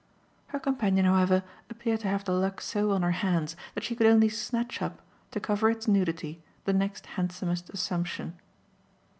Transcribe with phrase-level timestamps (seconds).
[0.47, 4.07] Her companion, however, appeared to leave the luck so on her hands that she could
[4.07, 8.33] only snatch up, to cover its nudity, the next handsomest assumption.